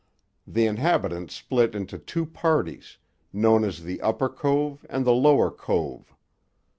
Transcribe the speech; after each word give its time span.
The 0.47 0.65
inhabitants 0.65 1.35
split 1.35 1.75
into 1.75 1.99
two 1.99 2.25
parties, 2.25 2.97
known 3.31 3.63
as 3.63 3.83
the 3.83 4.01
Upper 4.01 4.29
Cove 4.29 4.83
and 4.89 5.05
the 5.05 5.13
Lower 5.13 5.51
Cove. 5.51 6.15